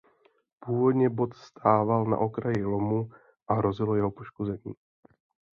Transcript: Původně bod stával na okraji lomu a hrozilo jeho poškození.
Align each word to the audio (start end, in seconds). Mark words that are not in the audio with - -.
Původně 0.65 1.09
bod 1.09 1.33
stával 1.33 2.05
na 2.05 2.17
okraji 2.17 2.65
lomu 2.65 3.09
a 3.47 3.53
hrozilo 3.53 3.95
jeho 3.95 4.11
poškození. 4.11 4.73